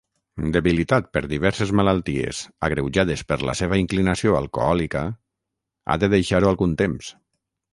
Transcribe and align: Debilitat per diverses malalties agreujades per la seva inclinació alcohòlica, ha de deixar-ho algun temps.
Debilitat 0.53 1.09
per 1.17 1.21
diverses 1.33 1.73
malalties 1.79 2.39
agreujades 2.69 3.23
per 3.33 3.39
la 3.49 3.57
seva 3.61 3.79
inclinació 3.83 4.35
alcohòlica, 4.41 5.05
ha 5.85 5.99
de 6.05 6.11
deixar-ho 6.17 6.51
algun 6.55 6.75
temps. 6.85 7.13